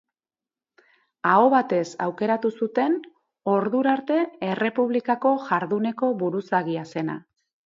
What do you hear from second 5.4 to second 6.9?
jarduneko buruzagia